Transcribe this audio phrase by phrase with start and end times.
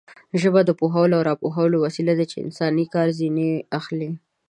[0.41, 4.09] ژبه د پوهولو او راپوهولو وسیله ده چې انسانان کار ځنې اخلي.